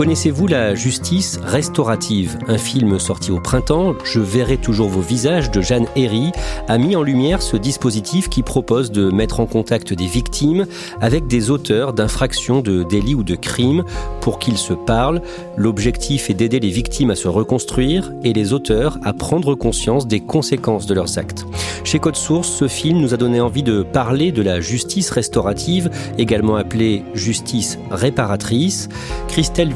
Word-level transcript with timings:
Connaissez-vous 0.00 0.46
la 0.46 0.74
justice 0.74 1.38
restaurative 1.44 2.38
Un 2.48 2.56
film 2.56 2.98
sorti 2.98 3.30
au 3.32 3.38
printemps, 3.38 3.94
Je 4.02 4.18
verrai 4.18 4.56
toujours 4.56 4.88
vos 4.88 5.02
visages 5.02 5.50
de 5.50 5.60
Jeanne 5.60 5.84
Herry 5.94 6.32
a 6.68 6.78
mis 6.78 6.96
en 6.96 7.02
lumière 7.02 7.42
ce 7.42 7.58
dispositif 7.58 8.30
qui 8.30 8.42
propose 8.42 8.90
de 8.92 9.10
mettre 9.10 9.40
en 9.40 9.46
contact 9.46 9.92
des 9.92 10.06
victimes 10.06 10.64
avec 11.02 11.26
des 11.26 11.50
auteurs 11.50 11.92
d'infractions 11.92 12.62
de 12.62 12.82
délits 12.82 13.14
ou 13.14 13.24
de 13.24 13.34
crimes 13.34 13.84
pour 14.22 14.38
qu'ils 14.38 14.56
se 14.56 14.72
parlent. 14.72 15.20
L'objectif 15.58 16.30
est 16.30 16.34
d'aider 16.34 16.60
les 16.60 16.70
victimes 16.70 17.10
à 17.10 17.14
se 17.14 17.28
reconstruire 17.28 18.10
et 18.24 18.32
les 18.32 18.54
auteurs 18.54 18.96
à 19.02 19.12
prendre 19.12 19.54
conscience 19.54 20.06
des 20.06 20.20
conséquences 20.20 20.86
de 20.86 20.94
leurs 20.94 21.18
actes. 21.18 21.44
Chez 21.84 21.98
Code 21.98 22.16
Source, 22.16 22.48
ce 22.48 22.68
film 22.68 23.00
nous 23.00 23.14
a 23.14 23.16
donné 23.16 23.40
envie 23.40 23.62
de 23.62 23.82
parler 23.82 24.32
de 24.32 24.42
la 24.42 24.60
justice 24.60 25.10
restaurative, 25.10 25.90
également 26.18 26.56
appelée 26.56 27.02
justice 27.14 27.78
réparatrice. 27.90 28.88
Christelle 29.28 29.74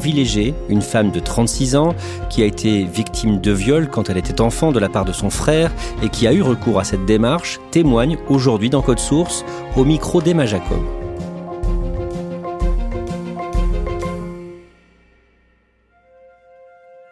Une 0.68 0.80
femme 0.82 1.10
de 1.10 1.18
36 1.18 1.74
ans 1.74 1.94
qui 2.30 2.42
a 2.42 2.46
été 2.46 2.84
victime 2.84 3.40
de 3.40 3.50
viol 3.50 3.88
quand 3.90 4.10
elle 4.10 4.16
était 4.16 4.40
enfant 4.40 4.70
de 4.70 4.78
la 4.78 4.88
part 4.88 5.04
de 5.04 5.12
son 5.12 5.28
frère 5.28 5.72
et 6.04 6.08
qui 6.08 6.28
a 6.28 6.32
eu 6.32 6.40
recours 6.40 6.78
à 6.78 6.84
cette 6.84 7.04
démarche, 7.04 7.58
témoigne 7.72 8.16
aujourd'hui 8.28 8.70
dans 8.70 8.80
Code 8.80 9.00
Source 9.00 9.44
au 9.76 9.84
micro 9.84 10.22
d'Emma 10.22 10.46
Jacob. 10.46 10.78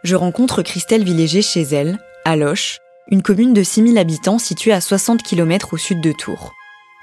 Je 0.04 0.14
rencontre 0.14 0.62
Christelle 0.62 1.02
Villéger 1.02 1.42
chez 1.42 1.62
elle, 1.62 1.98
à 2.24 2.36
Loche, 2.36 2.78
une 3.10 3.22
commune 3.22 3.52
de 3.52 3.64
6000 3.64 3.98
habitants 3.98 4.38
située 4.38 4.72
à 4.72 4.80
60 4.80 5.24
km 5.24 5.74
au 5.74 5.76
sud 5.76 6.00
de 6.00 6.12
Tours. 6.12 6.52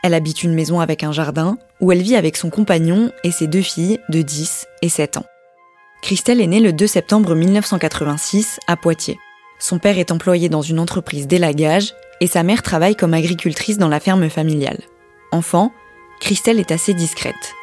Elle 0.02 0.14
habite 0.14 0.44
une 0.44 0.54
maison 0.54 0.80
avec 0.80 1.04
un 1.04 1.12
jardin 1.12 1.58
où 1.82 1.92
elle 1.92 2.02
vit 2.02 2.16
avec 2.16 2.38
son 2.38 2.50
compagnon 2.50 3.12
et 3.26 3.32
ses 3.32 3.48
deux 3.48 3.62
filles 3.62 4.00
de 4.08 4.22
10 4.22 4.66
et 4.82 4.90
7 4.90 5.18
ans. 5.18 5.26
Christelle 6.02 6.40
est 6.42 6.48
née 6.48 6.62
le 6.62 6.72
2 6.72 6.88
septembre 6.88 7.36
1986 7.36 8.60
à 8.68 8.78
Poitiers. 8.78 9.20
Son 9.60 9.80
père 9.80 9.98
est 9.98 10.12
employé 10.12 10.48
dans 10.48 10.62
une 10.62 10.80
entreprise 10.80 11.28
d'élagage 11.28 11.94
et 12.22 12.28
sa 12.28 12.44
mère 12.44 12.64
travaille 12.64 12.96
comme 12.96 13.14
agricultrice 13.14 13.78
dans 13.78 13.90
la 13.90 14.00
ferme 14.00 14.30
familiale. 14.30 14.80
Enfant, 15.32 15.74
Christelle 16.22 16.60
est 16.60 16.72
assez 16.72 16.94
discrète. 16.94 17.54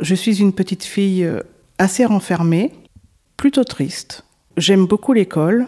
Je 0.00 0.14
suis 0.14 0.40
une 0.40 0.52
petite 0.52 0.84
fille 0.84 1.24
euh, 1.24 1.42
assez 1.76 2.04
renfermée, 2.04 2.72
plutôt 3.36 3.64
triste. 3.64 4.24
J'aime 4.56 4.86
beaucoup 4.86 5.12
l'école. 5.12 5.66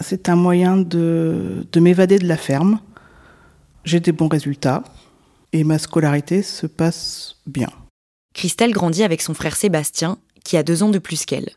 C'est 0.00 0.28
un 0.28 0.36
moyen 0.36 0.78
de, 0.78 1.66
de 1.70 1.80
m'évader 1.80 2.18
de 2.18 2.26
la 2.26 2.36
ferme. 2.36 2.80
J'ai 3.84 4.00
des 4.00 4.12
bons 4.12 4.28
résultats 4.28 4.82
et 5.52 5.62
ma 5.62 5.78
scolarité 5.78 6.42
se 6.42 6.66
passe 6.66 7.36
bien. 7.46 7.68
Christelle 8.34 8.72
grandit 8.72 9.02
avec 9.02 9.20
son 9.20 9.34
frère 9.34 9.56
Sébastien, 9.56 10.18
qui 10.44 10.56
a 10.56 10.62
deux 10.62 10.82
ans 10.82 10.88
de 10.88 10.98
plus 10.98 11.24
qu'elle. 11.26 11.50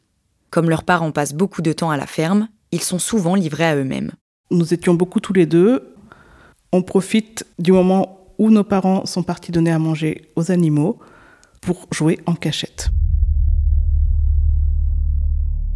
Comme 0.50 0.70
leurs 0.70 0.84
parents 0.84 1.12
passent 1.12 1.34
beaucoup 1.34 1.62
de 1.62 1.74
temps 1.74 1.90
à 1.90 1.98
la 1.98 2.06
ferme, 2.06 2.50
ils 2.72 2.82
sont 2.82 3.00
souvent 3.00 3.36
livrés 3.36 3.66
à 3.66 3.76
eux-mêmes. 3.76 4.12
Nous 4.52 4.74
étions 4.74 4.94
beaucoup 4.94 5.20
tous 5.20 5.34
les 5.34 5.46
deux. 5.46 5.96
On 6.72 6.82
profite 6.82 7.46
du 7.60 7.72
moment 7.72 8.20
où 8.38 8.50
nos 8.52 8.64
parents 8.64 9.06
sont 9.06 9.24
partis 9.24 9.52
donner 9.52 9.72
à 9.72 9.80
manger 9.80 10.30
aux 10.36 10.52
animaux 10.52 11.00
pour 11.62 11.88
jouer 11.92 12.20
en 12.26 12.36
cachette. 12.36 12.90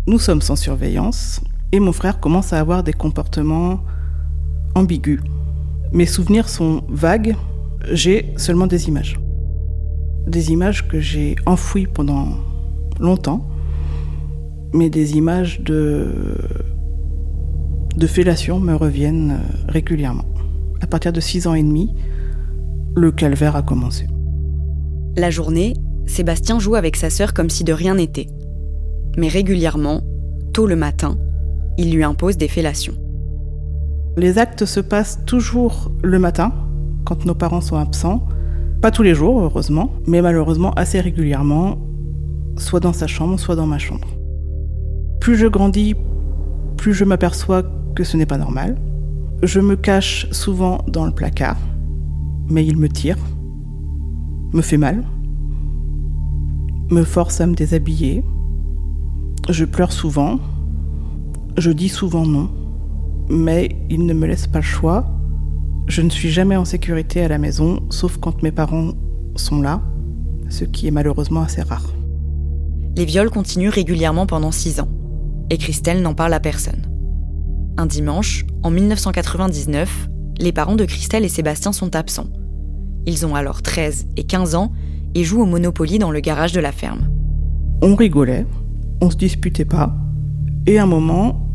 Nous 0.08 0.20
sommes 0.20 0.42
sans 0.42 0.56
surveillance 0.56 1.40
et 1.72 1.80
mon 1.80 1.94
frère 1.94 2.20
commence 2.20 2.52
à 2.52 2.60
avoir 2.60 2.84
des 2.84 2.94
comportements 2.94 3.84
ambigus. 4.76 5.22
Mes 5.94 6.06
souvenirs 6.06 6.50
sont 6.50 6.84
vagues, 6.90 7.36
j'ai 7.92 8.34
seulement 8.38 8.68
des 8.68 8.88
images 8.88 9.20
des 10.30 10.52
images 10.52 10.88
que 10.88 11.00
j'ai 11.00 11.36
enfouies 11.46 11.88
pendant 11.88 12.28
longtemps, 13.00 13.48
mais 14.74 14.90
des 14.90 15.18
images 15.18 15.62
de, 15.62 16.38
de 17.96 18.08
fellation 18.08 18.60
me 18.60 18.76
reviennent 18.76 19.32
euh, 19.32 19.72
régulièrement. 19.72 20.26
À 20.82 20.88
partir 20.88 21.12
de 21.12 21.20
6 21.20 21.48
ans 21.48 21.56
et 21.56 21.64
demi, 21.64 21.94
le 22.96 23.12
calvaire 23.12 23.56
a 23.56 23.62
commencé. 23.62 24.08
La 25.18 25.30
journée, 25.30 25.74
Sébastien 26.06 26.60
joue 26.60 26.76
avec 26.76 26.96
sa 26.96 27.10
sœur 27.10 27.34
comme 27.34 27.50
si 27.50 27.64
de 27.64 27.74
rien 27.74 27.96
n'était. 27.96 28.28
Mais 29.18 29.28
régulièrement, 29.28 30.02
tôt 30.54 30.68
le 30.68 30.76
matin, 30.76 31.18
il 31.78 31.94
lui 31.94 32.04
impose 32.04 32.38
des 32.38 32.48
fellations. 32.48 32.96
Les 34.18 34.38
actes 34.38 34.66
se 34.66 34.80
passent 34.80 35.20
toujours 35.26 35.92
le 36.04 36.20
matin, 36.20 36.54
quand 37.06 37.26
nos 37.26 37.36
parents 37.36 37.62
sont 37.62 37.78
absents, 37.78 38.28
pas 38.82 38.92
tous 38.92 39.04
les 39.04 39.14
jours, 39.14 39.42
heureusement, 39.42 39.92
mais 40.08 40.22
malheureusement 40.22 40.72
assez 40.74 41.02
régulièrement, 41.02 41.78
soit 42.58 42.80
dans 42.80 42.94
sa 42.94 43.08
chambre, 43.08 43.38
soit 43.40 43.56
dans 43.56 43.68
ma 43.68 43.78
chambre. 43.78 44.08
Plus 45.20 45.36
je 45.36 45.48
grandis, 45.48 45.96
plus 46.78 46.94
je 46.94 47.04
m'aperçois 47.04 47.64
que 47.96 48.04
ce 48.04 48.16
n'est 48.16 48.26
pas 48.26 48.38
normal. 48.38 48.78
Je 49.44 49.60
me 49.60 49.76
cache 49.76 50.30
souvent 50.32 50.80
dans 50.88 51.06
le 51.06 51.12
placard, 51.12 51.58
mais 52.50 52.66
il 52.66 52.78
me 52.78 52.88
tire, 52.88 53.18
me 54.54 54.62
fait 54.62 54.78
mal, 54.78 55.04
me 56.90 57.04
force 57.04 57.42
à 57.42 57.48
me 57.48 57.56
déshabiller. 57.56 58.24
Je 59.50 59.66
pleure 59.66 59.92
souvent, 59.92 60.40
je 61.58 61.72
dis 61.72 61.90
souvent 61.90 62.26
non, 62.26 62.50
mais 63.30 63.76
il 63.90 64.06
ne 64.06 64.14
me 64.14 64.26
laisse 64.26 64.48
pas 64.48 64.60
le 64.60 64.64
choix 64.64 65.19
je 65.90 66.02
ne 66.04 66.10
suis 66.10 66.30
jamais 66.30 66.56
en 66.56 66.66
sécurité 66.66 67.24
à 67.24 67.28
la 67.28 67.40
maison, 67.40 67.82
sauf 67.90 68.18
quand 68.18 68.44
mes 68.44 68.52
parents 68.52 68.92
sont 69.36 69.60
là, 69.60 69.82
ce 70.48 70.64
qui 70.64 70.88
est 70.88 70.92
malheureusement 70.92 71.42
assez 71.42 71.64
rare. 71.64 71.94
Les 72.96 73.06
viols 73.06 73.32
continuent 73.32 73.70
régulièrement 73.70 74.28
pendant 74.28 74.52
six 74.52 74.80
ans, 74.80 74.88
et 75.50 75.58
Christelle 75.58 76.04
n'en 76.04 76.14
parle 76.14 76.34
à 76.34 76.40
personne. 76.40 76.84
Un 77.78 77.88
dimanche, 77.88 78.46
en 78.62 78.70
1999, 78.70 80.10
les 80.40 80.52
parents 80.52 80.76
de 80.76 80.86
Christelle 80.86 81.26
et 81.26 81.30
Sébastien 81.30 81.72
sont 81.72 81.96
absents. 81.96 82.30
Ils 83.08 83.26
ont 83.26 83.34
alors 83.34 83.64
13 83.64 84.10
et 84.16 84.24
15 84.26 84.54
ans 84.54 84.72
et 85.16 85.24
jouent 85.24 85.42
au 85.42 85.48
Monopoly 85.48 85.98
dans 85.98 86.12
le 86.12 86.20
garage 86.20 86.54
de 86.54 86.60
la 86.60 86.72
ferme. 86.72 87.10
On 87.82 87.96
rigolait, 87.96 88.46
on 89.02 89.10
se 89.10 89.18
disputait 89.18 89.66
pas, 89.66 89.96
et 90.68 90.78
à 90.78 90.84
un 90.84 90.88
moment, 90.88 91.50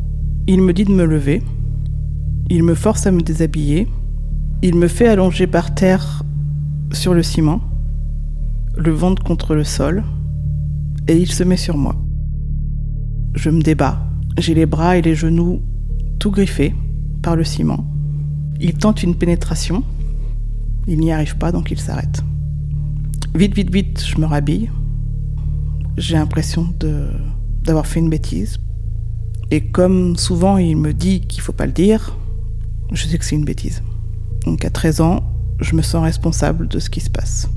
il 0.49 0.61
me 0.61 0.73
dit 0.73 0.85
de 0.85 0.93
me 0.93 1.05
lever, 1.05 1.41
il 2.51 2.65
me 2.65 2.75
force 2.75 3.07
à 3.07 3.13
me 3.13 3.21
déshabiller, 3.21 3.87
il 4.63 4.77
me 4.77 4.89
fait 4.89 5.09
allonger 5.09 5.47
par 5.47 5.75
terre 5.75 6.23
sur 6.93 7.15
le 7.15 7.23
ciment, 7.23 7.61
le 8.77 8.93
ventre 8.93 9.23
contre 9.23 9.55
le 9.55 9.65
sol, 9.65 10.05
et 11.09 11.17
il 11.17 11.31
se 11.31 11.45
met 11.45 11.57
sur 11.57 11.77
moi. 11.77 11.97
Je 13.35 13.51
me 13.51 13.61
débat. 13.61 14.01
J'ai 14.39 14.55
les 14.55 14.67
bras 14.67 14.97
et 14.97 15.03
les 15.03 15.15
genoux 15.15 15.61
tout 16.19 16.31
griffés 16.31 16.75
par 17.23 17.37
le 17.37 17.45
ciment. 17.45 17.87
Il 18.61 18.75
tente 18.75 19.03
une 19.03 19.15
pénétration. 19.15 19.85
Il 20.87 20.99
n'y 20.99 21.13
arrive 21.13 21.37
pas, 21.37 21.53
donc 21.53 21.71
il 21.71 21.79
s'arrête. 21.79 22.23
Vite, 23.35 23.55
vite, 23.55 23.73
vite, 23.73 24.05
je 24.05 24.19
me 24.19 24.27
rhabille. 24.27 24.71
J'ai 25.97 26.17
l'impression 26.17 26.73
d'avoir 27.63 27.87
fait 27.87 28.01
une 28.01 28.11
bêtise. 28.11 28.59
Et 29.51 29.67
comme 29.67 30.17
souvent 30.17 30.57
il 30.57 30.77
me 30.77 30.93
dit 30.93 31.21
qu'il 31.21 31.43
faut 31.43 31.53
pas 31.53 31.67
le 31.67 31.73
dire, 31.73 32.17
je 32.93 33.07
sais 33.07 33.19
que 33.19 33.25
c'est 33.25 33.37
une 33.37 33.45
bêtise. 33.45 33.83
Donc 34.45 34.65
à 34.65 34.71
13 34.71 35.01
ans, 35.01 35.23
je 35.61 35.75
me 35.75 35.83
sens 35.83 36.03
responsable 36.03 36.69
de 36.69 36.79
ce 36.79 36.91
qui 36.91 37.01
se 37.01 37.11
passe. 37.11 37.49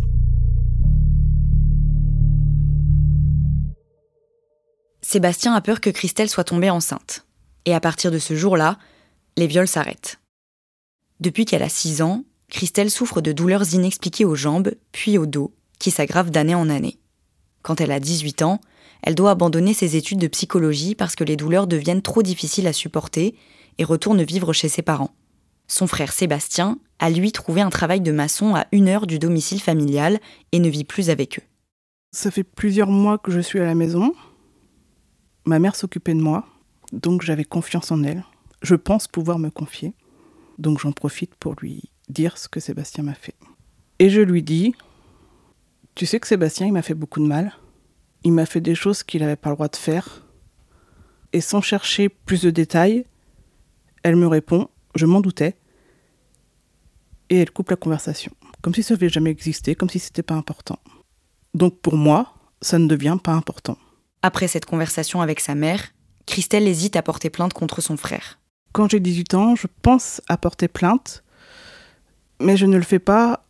Sébastien 5.02 5.54
a 5.54 5.62
peur 5.62 5.82
que 5.82 5.90
Christelle 5.90 6.30
soit 6.30 6.44
tombée 6.44 6.70
enceinte. 6.70 7.26
Et 7.66 7.74
à 7.74 7.80
partir 7.80 8.12
de 8.12 8.20
ce 8.20 8.36
jour-là, 8.36 8.78
les 9.38 9.48
viols 9.48 9.68
s'arrêtent. 9.68 10.20
Depuis 11.20 11.46
qu'elle 11.46 11.64
a 11.64 11.70
6 11.70 12.02
ans, 12.02 12.24
Christelle 12.50 12.92
souffre 12.92 13.22
de 13.22 13.32
douleurs 13.32 13.74
inexpliquées 13.74 14.26
aux 14.26 14.36
jambes, 14.36 14.72
puis 14.92 15.18
au 15.18 15.26
dos, 15.26 15.54
qui 15.80 15.92
s'aggravent 15.92 16.32
d'année 16.32 16.56
en 16.56 16.70
année. 16.70 17.00
Quand 17.62 17.82
elle 17.82 17.92
a 17.92 18.00
18 18.00 18.42
ans, 18.44 18.62
elle 19.02 19.16
doit 19.16 19.32
abandonner 19.32 19.74
ses 19.74 19.96
études 19.96 20.20
de 20.20 20.28
psychologie 20.28 20.96
parce 20.96 21.16
que 21.16 21.24
les 21.24 21.36
douleurs 21.36 21.68
deviennent 21.68 22.02
trop 22.02 22.24
difficiles 22.24 22.68
à 22.68 22.74
supporter 22.74 23.36
et 23.78 23.84
retourne 23.84 24.24
vivre 24.24 24.54
chez 24.54 24.70
ses 24.70 24.82
parents. 24.82 25.14
Son 25.68 25.88
frère 25.88 26.14
Sébastien 26.14 26.80
a 27.00 27.10
lui 27.10 27.32
trouvé 27.32 27.62
un 27.62 27.70
travail 27.70 28.02
de 28.02 28.12
maçon 28.12 28.56
à 28.56 28.66
une 28.72 28.88
heure 28.88 29.08
du 29.08 29.20
domicile 29.20 29.62
familial 29.62 30.20
et 30.52 30.60
ne 30.60 30.70
vit 30.70 30.86
plus 30.86 31.10
avec 31.10 31.40
eux. 31.40 31.44
Ça 32.12 32.32
fait 32.32 32.44
plusieurs 32.44 32.90
mois 32.90 33.18
que 33.18 33.32
je 33.32 33.40
suis 33.40 33.60
à 33.60 33.66
la 33.66 33.76
maison. 33.76 34.14
Ma 35.46 35.60
mère 35.60 35.76
s'occupait 35.76 36.14
de 36.14 36.22
moi, 36.22 36.46
donc 36.94 37.22
j'avais 37.22 37.46
confiance 37.46 37.92
en 37.92 38.04
elle. 38.04 38.24
Je 38.62 38.76
pense 38.76 39.08
pouvoir 39.08 39.40
me 39.40 39.50
confier, 39.50 39.94
donc 40.58 40.80
j'en 40.80 40.92
profite 40.92 41.36
pour 41.36 41.56
lui 41.62 41.92
dire 42.10 42.38
ce 42.38 42.48
que 42.48 42.60
Sébastien 42.60 43.04
m'a 43.04 43.14
fait. 43.14 43.36
Et 44.00 44.10
je 44.10 44.22
lui 44.22 44.42
dis, 44.42 44.74
tu 45.96 46.06
sais 46.06 46.20
que 46.20 46.28
Sébastien, 46.28 46.68
il 46.68 46.74
m'a 46.74 46.82
fait 46.82 46.94
beaucoup 46.94 47.20
de 47.20 47.28
mal. 47.28 47.54
Il 48.24 48.32
m'a 48.32 48.46
fait 48.46 48.62
des 48.62 48.76
choses 48.76 49.04
qu'il 49.04 49.22
n'avait 49.22 49.36
pas 49.36 49.50
le 49.50 49.56
droit 49.56 49.68
de 49.68 49.76
faire. 49.76 50.26
Et 51.34 51.42
sans 51.42 51.62
chercher 51.62 52.08
plus 52.10 52.42
de 52.42 52.52
détails, 52.52 53.06
elle 54.04 54.16
me 54.16 54.28
répond, 54.28 54.70
je 54.96 55.06
m'en 55.06 55.22
doutais. 55.22 55.57
Et 57.30 57.38
elle 57.40 57.52
coupe 57.52 57.70
la 57.70 57.76
conversation, 57.76 58.32
comme 58.62 58.74
si 58.74 58.84
ça 58.84 58.94
n'avait 58.94 59.10
jamais 59.10 59.32
existé, 59.32 59.76
comme 59.76 59.90
si 59.90 60.00
c'était 60.00 60.24
pas 60.24 60.36
important. 60.36 60.80
Donc 61.54 61.80
pour 61.82 61.98
moi, 61.98 62.34
ça 62.62 62.80
ne 62.80 62.88
devient 62.88 63.18
pas 63.22 63.34
important. 63.34 63.78
Après 64.22 64.48
cette 64.48 64.66
conversation 64.66 65.22
avec 65.22 65.40
sa 65.40 65.56
mère, 65.56 65.94
Christelle 66.26 66.68
hésite 66.68 66.96
à 66.96 67.02
porter 67.02 67.30
plainte 67.30 67.54
contre 67.54 67.82
son 67.82 67.98
frère. 67.98 68.40
Quand 68.74 68.90
j'ai 68.90 69.00
18 69.00 69.34
ans, 69.34 69.56
je 69.56 69.68
pense 69.82 70.22
à 70.28 70.38
porter 70.38 70.68
plainte, 70.68 71.24
mais 72.40 72.58
je 72.58 72.66
ne 72.66 72.78
le 72.78 72.84
fais 72.84 73.00
pas 73.00 73.46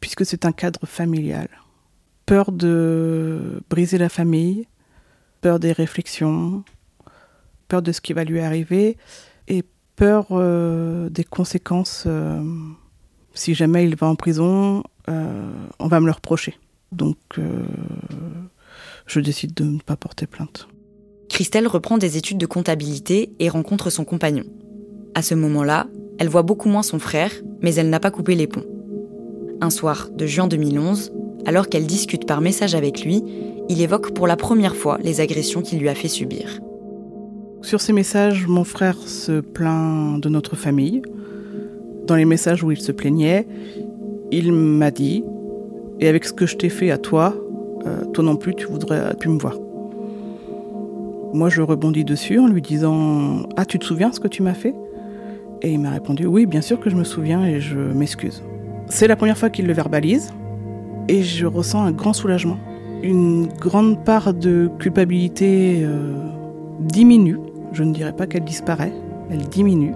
puisque 0.00 0.26
c'est 0.26 0.44
un 0.44 0.52
cadre 0.52 0.86
familial. 0.86 1.48
Peur 2.26 2.52
de 2.52 3.62
briser 3.68 3.98
la 3.98 4.08
famille, 4.08 4.66
peur 5.40 5.58
des 5.58 5.72
réflexions, 5.72 6.64
peur 7.68 7.82
de 7.82 7.92
ce 7.92 8.00
qui 8.00 8.12
va 8.12 8.24
lui 8.24 8.40
arriver 8.40 8.96
et 9.48 9.64
peur 9.96 10.28
euh, 10.30 11.08
des 11.08 11.24
conséquences. 11.24 12.04
Euh, 12.06 12.42
si 13.34 13.54
jamais 13.54 13.84
il 13.84 13.96
va 13.96 14.06
en 14.06 14.14
prison, 14.14 14.82
euh, 15.08 15.52
on 15.78 15.88
va 15.88 16.00
me 16.00 16.06
le 16.06 16.12
reprocher. 16.12 16.58
Donc, 16.92 17.16
je 19.06 19.20
décide 19.20 19.54
de 19.54 19.64
ne 19.64 19.78
pas 19.78 19.96
porter 19.96 20.26
plainte. 20.26 20.68
Christelle 21.30 21.66
reprend 21.66 21.96
des 21.96 22.18
études 22.18 22.36
de 22.36 22.44
comptabilité 22.44 23.32
et 23.38 23.48
rencontre 23.48 23.88
son 23.88 24.04
compagnon. 24.04 24.44
À 25.14 25.22
ce 25.22 25.34
moment-là, 25.34 25.86
elle 26.18 26.28
voit 26.28 26.42
beaucoup 26.42 26.68
moins 26.68 26.82
son 26.82 26.98
frère, 26.98 27.32
mais 27.62 27.74
elle 27.74 27.88
n'a 27.88 28.00
pas 28.00 28.10
coupé 28.10 28.34
les 28.34 28.46
ponts. 28.46 28.66
Un 29.62 29.70
soir 29.70 30.10
de 30.10 30.26
juin 30.26 30.46
2011, 30.46 31.12
alors 31.46 31.68
qu'elle 31.68 31.86
discute 31.86 32.26
par 32.26 32.40
message 32.40 32.74
avec 32.74 33.04
lui, 33.04 33.24
il 33.68 33.80
évoque 33.80 34.12
pour 34.12 34.26
la 34.26 34.36
première 34.36 34.76
fois 34.76 34.98
les 35.02 35.20
agressions 35.20 35.62
qu'il 35.62 35.78
lui 35.78 35.88
a 35.88 35.94
fait 35.94 36.08
subir. 36.08 36.60
Sur 37.62 37.80
ces 37.80 37.92
messages, 37.92 38.46
mon 38.46 38.64
frère 38.64 38.98
se 38.98 39.40
plaint 39.40 40.20
de 40.20 40.28
notre 40.28 40.56
famille. 40.56 41.02
Dans 42.06 42.16
les 42.16 42.24
messages 42.24 42.62
où 42.62 42.70
il 42.70 42.80
se 42.80 42.92
plaignait, 42.92 43.46
il 44.30 44.52
m'a 44.52 44.90
dit 44.90 45.24
Et 46.00 46.08
avec 46.08 46.24
ce 46.24 46.32
que 46.32 46.46
je 46.46 46.56
t'ai 46.56 46.68
fait 46.68 46.90
à 46.90 46.98
toi, 46.98 47.34
euh, 47.86 48.04
toi 48.06 48.24
non 48.24 48.36
plus, 48.36 48.54
tu 48.54 48.66
voudrais 48.66 49.14
plus 49.18 49.30
me 49.30 49.38
voir. 49.38 49.58
Moi, 51.32 51.48
je 51.48 51.62
rebondis 51.62 52.04
dessus 52.04 52.38
en 52.38 52.46
lui 52.46 52.62
disant 52.62 53.44
Ah, 53.56 53.64
tu 53.64 53.78
te 53.78 53.84
souviens 53.84 54.12
ce 54.12 54.20
que 54.20 54.28
tu 54.28 54.42
m'as 54.42 54.54
fait? 54.54 54.74
Et 55.62 55.72
il 55.72 55.78
m'a 55.78 55.90
répondu 55.90 56.26
Oui, 56.26 56.46
bien 56.46 56.60
sûr 56.60 56.80
que 56.80 56.90
je 56.90 56.96
me 56.96 57.04
souviens 57.04 57.44
et 57.44 57.60
je 57.60 57.78
m'excuse. 57.78 58.42
C'est 58.86 59.06
la 59.06 59.16
première 59.16 59.38
fois 59.38 59.48
qu'il 59.48 59.66
le 59.66 59.72
verbalise 59.72 60.32
et 61.08 61.22
je 61.22 61.46
ressens 61.46 61.82
un 61.82 61.92
grand 61.92 62.12
soulagement. 62.12 62.58
Une 63.02 63.46
grande 63.46 64.04
part 64.04 64.34
de 64.34 64.70
culpabilité 64.78 65.80
euh, 65.82 66.12
diminue 66.80 67.38
je 67.72 67.82
ne 67.82 67.92
dirais 67.92 68.12
pas 68.12 68.26
qu'elle 68.26 68.44
disparaît, 68.44 68.92
elle 69.30 69.48
diminue. 69.48 69.94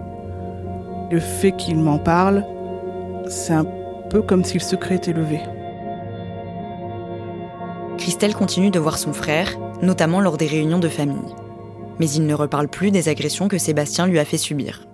Le 1.11 1.21
fait 1.21 1.53
qu'il 1.53 1.79
m'en 1.79 1.99
parle, 1.99 2.45
c'est 3.29 3.53
un 3.53 3.67
peu 4.11 4.23
comme 4.23 4.45
si 4.45 4.55
le 4.55 4.65
secret 4.65 4.97
était 4.97 5.13
levé. 5.13 5.41
Christelle 7.97 8.35
continue 8.35 8.71
de 8.71 8.79
voir 8.79 8.99
son 8.99 9.13
frère, 9.13 9.57
notamment 9.83 10.21
lors 10.21 10.37
des 10.37 10.47
réunions 10.47 10.79
de 10.79 10.89
famille. 10.89 11.35
Mais 12.01 12.11
il 12.11 12.27
ne 12.27 12.35
reparle 12.35 12.69
plus 12.69 12.91
des 12.91 13.09
agressions 13.09 13.49
que 13.49 13.59
Sébastien 13.59 14.07
lui 14.07 14.19
a 14.19 14.25
fait 14.25 14.37
subir. 14.37 14.87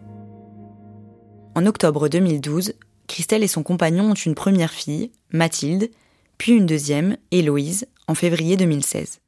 En 1.54 1.66
octobre 1.66 2.08
2012, 2.08 2.74
Christelle 3.06 3.42
et 3.42 3.48
son 3.48 3.62
compagnon 3.62 4.10
ont 4.10 4.14
une 4.14 4.34
première 4.34 4.70
fille, 4.70 5.10
Mathilde, 5.32 5.90
puis 6.36 6.52
une 6.52 6.66
deuxième, 6.66 7.16
Héloïse, 7.30 7.86
en 8.06 8.14
février 8.14 8.56
2016. 8.56 9.20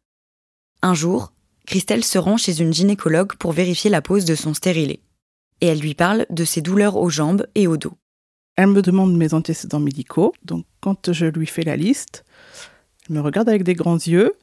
Un 0.83 0.95
jour, 0.95 1.33
Christelle 1.67 2.05
se 2.05 2.19
rend 2.19 2.37
chez 2.37 2.61
une 2.61 2.75
gynécologue 2.75 3.35
pour 3.37 3.53
vérifier 3.53 3.91
la 3.91 4.03
pose 4.03 4.27
de 4.27 4.35
son 4.35 4.53
stérilet. 4.53 5.01
Et 5.61 5.67
elle 5.67 5.81
lui 5.81 5.95
parle 5.95 6.27
de 6.31 6.45
ses 6.45 6.61
douleurs 6.61 6.97
aux 6.97 7.11
jambes 7.11 7.47
et 7.55 7.67
au 7.67 7.77
dos. 7.77 7.95
Elle 8.57 8.69
me 8.69 8.83
demande 8.83 9.17
mes 9.17 9.35
antécédents 9.35 9.81
médicaux. 9.81 10.33
Donc, 10.45 10.65
quand 10.81 11.13
je 11.13 11.27
lui 11.27 11.47
fais 11.47 11.63
la 11.63 11.77
liste, 11.77 12.25
elle 13.09 13.17
me 13.17 13.21
regarde 13.21 13.49
avec 13.49 13.65
des 13.65 13.75
grands 13.75 13.97
yeux 13.97 14.35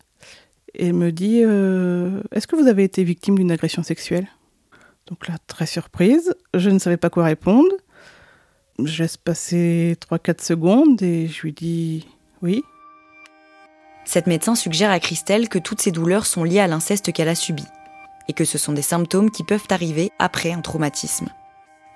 et 0.74 0.92
me 0.92 1.12
dit 1.12 1.42
euh, 1.44 2.22
Est-ce 2.32 2.48
que 2.48 2.56
vous 2.56 2.68
avez 2.68 2.84
été 2.84 3.04
victime 3.04 3.38
d'une 3.38 3.52
agression 3.52 3.84
sexuelle? 3.84 4.28
Donc 5.08 5.28
là, 5.28 5.36
très 5.48 5.66
surprise, 5.66 6.36
je 6.54 6.70
ne 6.70 6.80
savais 6.80 6.98
pas 6.98 7.10
quoi 7.10 7.26
répondre. 7.26 7.72
Je 8.84 9.04
laisse 9.04 9.18
passer 9.18 9.98
3-4 10.10 10.44
secondes 10.44 11.02
et 11.02 11.28
je 11.28 11.42
lui 11.42 11.54
dis 11.54 12.08
Oui. 12.42 12.64
Cette 14.06 14.28
médecin 14.28 14.56
suggère 14.56 14.92
à 14.92 15.00
Christelle 15.00 15.48
que 15.48 15.60
toutes 15.60 15.82
ces 15.82 15.92
douleurs 15.92 16.26
sont 16.26 16.44
liées 16.44 16.60
à 16.60 16.68
l'inceste 16.68 17.14
qu'elle 17.14 17.30
a 17.30 17.36
subi 17.36 17.66
et 18.28 18.34
que 18.34 18.46
ce 18.46 18.58
sont 18.58 18.74
des 18.74 18.82
symptômes 18.82 19.32
qui 19.32 19.44
peuvent 19.44 19.68
arriver 19.70 20.12
après 20.20 20.52
un 20.52 20.62
traumatisme. 20.62 21.30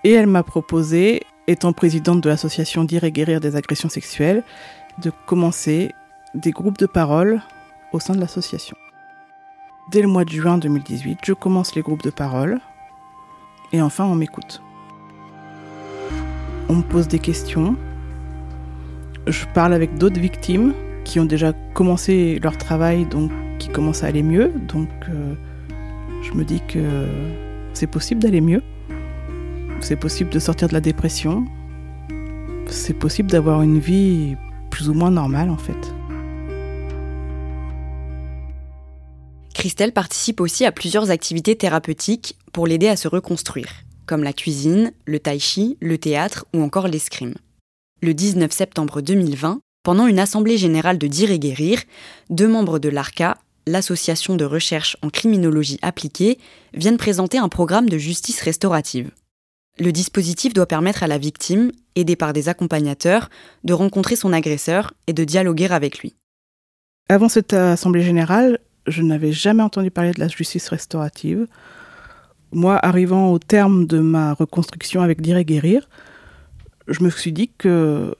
Et 0.04 0.12
elle 0.12 0.28
m'a 0.28 0.44
proposé, 0.44 1.24
étant 1.48 1.74
présidente 1.74 2.22
de 2.22 2.30
l'association 2.30 2.84
Dire 2.84 3.04
et 3.04 3.12
guérir 3.12 3.40
des 3.40 3.56
agressions 3.56 3.90
sexuelles, 3.90 4.44
de 5.02 5.12
commencer 5.26 5.92
des 6.34 6.52
groupes 6.52 6.78
de 6.78 6.86
parole 6.86 7.42
au 7.92 8.00
sein 8.00 8.14
de 8.16 8.20
l'association. 8.20 8.78
Dès 9.92 10.02
le 10.02 10.08
mois 10.08 10.26
de 10.26 10.32
juin 10.32 10.58
2018, 10.58 11.20
je 11.24 11.34
commence 11.34 11.76
les 11.76 11.82
groupes 11.82 12.04
de 12.04 12.10
parole 12.10 12.60
et 13.72 13.82
enfin 13.82 14.06
on 14.06 14.16
m'écoute. 14.16 14.62
On 16.70 16.76
me 16.76 16.82
pose 16.82 17.08
des 17.08 17.20
questions, 17.20 17.76
je 19.28 19.46
parle 19.54 19.74
avec 19.74 19.98
d'autres 19.98 20.20
victimes 20.20 20.74
qui 21.04 21.20
ont 21.20 21.26
déjà 21.26 21.54
commencé 21.74 22.40
leur 22.42 22.58
travail, 22.58 23.06
donc 23.06 23.32
qui 23.60 23.70
commencent 23.70 24.04
à 24.04 24.08
aller 24.08 24.24
mieux. 24.24 24.52
Donc 24.68 24.90
euh, 25.10 25.36
je 26.26 26.34
me 26.34 26.44
dis 26.44 26.62
que 26.68 27.08
c'est 27.74 27.88
possible 27.88 28.22
d'aller 28.22 28.42
mieux. 28.42 28.64
C'est 29.80 29.96
possible 29.96 30.30
de 30.30 30.40
sortir 30.40 30.68
de 30.68 30.74
la 30.74 30.82
dépression. 30.82 31.46
C'est 32.68 32.94
possible 32.94 33.30
d'avoir 33.30 33.62
une 33.62 33.80
vie 33.80 34.36
plus 34.72 34.90
ou 34.90 34.94
moins 34.94 35.12
normale 35.12 35.50
en 35.50 35.58
fait. 35.58 35.94
Christelle 39.54 39.94
participe 39.94 40.42
aussi 40.42 40.66
à 40.66 40.72
plusieurs 40.72 41.12
activités 41.12 41.56
thérapeutiques 41.56 42.38
pour 42.52 42.68
l'aider 42.68 42.88
à 42.88 42.96
se 42.96 43.08
reconstruire, 43.08 43.70
comme 44.06 44.24
la 44.24 44.34
cuisine, 44.34 44.92
le 45.06 45.20
tai 45.20 45.40
chi, 45.40 45.78
le 45.82 45.98
théâtre 45.98 46.46
ou 46.54 46.62
encore 46.62 46.88
l'escrime. 46.88 47.36
Le 48.02 48.14
19 48.14 48.52
septembre 48.52 49.02
2020, 49.02 49.60
pendant 49.84 50.08
une 50.08 50.20
assemblée 50.20 50.58
générale 50.58 50.98
de 50.98 51.08
Dire 51.08 51.32
et 51.32 51.40
Guérir, 51.40 51.80
deux 52.30 52.48
membres 52.48 52.80
de 52.80 52.90
l'ARCA, 52.90 53.38
l'association 53.68 54.36
de 54.36 54.46
recherche 54.46 54.98
en 55.02 55.10
criminologie 55.10 55.80
appliquée, 55.82 56.38
viennent 56.74 56.98
présenter 56.98 57.38
un 57.38 57.50
programme 57.50 57.90
de 57.90 57.98
justice 57.98 58.42
restaurative. 58.42 59.12
Le 59.80 59.92
dispositif 59.92 60.54
doit 60.54 60.68
permettre 60.68 61.04
à 61.04 61.08
la 61.08 61.18
victime, 61.18 61.72
aidée 61.96 62.16
par 62.16 62.32
des 62.32 62.48
accompagnateurs, 62.48 63.30
de 63.64 63.74
rencontrer 63.74 64.16
son 64.16 64.32
agresseur 64.32 64.94
et 65.08 65.14
de 65.14 65.24
dialoguer 65.24 65.72
avec 65.72 66.00
lui. 66.00 66.16
Avant 67.10 67.30
cette 67.30 67.54
assemblée 67.54 68.02
générale, 68.02 68.60
je 68.88 69.02
n'avais 69.02 69.32
jamais 69.32 69.64
entendu 69.64 69.92
parler 69.92 70.12
de 70.12 70.20
la 70.20 70.28
justice 70.28 70.70
restaurative. 70.70 71.48
Moi, 72.52 72.80
arrivant 72.82 73.32
au 73.32 73.40
terme 73.40 73.86
de 73.86 74.00
ma 74.00 74.34
reconstruction 74.34 75.02
avec 75.02 75.22
Dire 75.22 75.38
et 75.38 75.46
Guérir, 75.46 75.90
je 76.88 77.04
me 77.04 77.10
suis 77.10 77.32
dit 77.32 77.52
que 77.58 78.16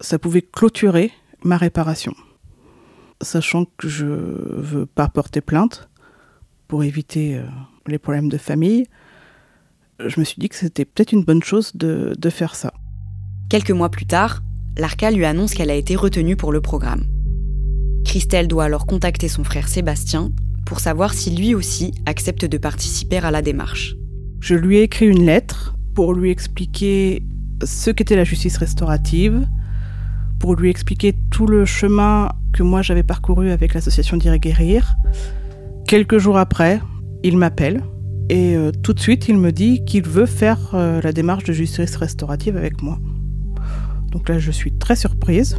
ça 0.00 0.18
pouvait 0.18 0.42
clôturer 0.42 1.12
ma 1.42 1.56
réparation. 1.56 2.14
Sachant 3.20 3.64
que 3.76 3.88
je 3.88 4.06
veux 4.06 4.86
pas 4.86 5.08
porter 5.08 5.40
plainte 5.40 5.88
pour 6.68 6.84
éviter 6.84 7.36
euh, 7.36 7.44
les 7.86 7.98
problèmes 7.98 8.28
de 8.28 8.38
famille, 8.38 8.86
je 10.04 10.18
me 10.20 10.24
suis 10.24 10.40
dit 10.40 10.48
que 10.48 10.56
c'était 10.56 10.84
peut-être 10.84 11.12
une 11.12 11.24
bonne 11.24 11.42
chose 11.42 11.74
de, 11.74 12.14
de 12.18 12.30
faire 12.30 12.54
ça. 12.54 12.72
Quelques 13.48 13.70
mois 13.70 13.90
plus 13.90 14.06
tard, 14.06 14.42
l'ARCA 14.76 15.10
lui 15.10 15.24
annonce 15.24 15.54
qu'elle 15.54 15.70
a 15.70 15.74
été 15.74 15.96
retenue 15.96 16.36
pour 16.36 16.52
le 16.52 16.60
programme. 16.60 17.04
Christelle 18.04 18.48
doit 18.48 18.64
alors 18.64 18.86
contacter 18.86 19.28
son 19.28 19.44
frère 19.44 19.68
Sébastien 19.68 20.32
pour 20.66 20.80
savoir 20.80 21.14
si 21.14 21.34
lui 21.34 21.54
aussi 21.54 21.92
accepte 22.06 22.44
de 22.44 22.58
participer 22.58 23.18
à 23.18 23.30
la 23.30 23.42
démarche. 23.42 23.96
Je 24.40 24.54
lui 24.54 24.78
ai 24.78 24.82
écrit 24.82 25.06
une 25.06 25.24
lettre 25.24 25.74
pour 25.94 26.14
lui 26.14 26.30
expliquer 26.30 27.22
ce 27.64 27.90
qu'était 27.90 28.16
la 28.16 28.24
justice 28.24 28.56
restaurative, 28.56 29.46
pour 30.38 30.56
lui 30.56 30.68
expliquer 30.68 31.14
tout 31.30 31.46
le 31.46 31.64
chemin 31.64 32.28
que 32.54 32.62
moi 32.62 32.80
j'avais 32.80 33.02
parcouru 33.02 33.50
avec 33.50 33.74
l'association 33.74 34.16
Dire 34.16 34.32
et 34.32 34.38
Guérir. 34.38 34.96
Quelques 35.86 36.18
jours 36.18 36.38
après, 36.38 36.80
il 37.22 37.36
m'appelle 37.36 37.82
et 38.30 38.56
euh, 38.56 38.70
tout 38.70 38.94
de 38.94 39.00
suite 39.00 39.28
il 39.28 39.36
me 39.36 39.52
dit 39.52 39.84
qu'il 39.84 40.08
veut 40.08 40.24
faire 40.24 40.70
euh, 40.72 41.02
la 41.02 41.12
démarche 41.12 41.44
de 41.44 41.52
justice 41.52 41.96
restaurative 41.96 42.56
avec 42.56 42.80
moi. 42.80 42.98
Donc 44.12 44.28
là 44.28 44.38
je 44.38 44.50
suis 44.50 44.72
très 44.72 44.96
surprise, 44.96 45.58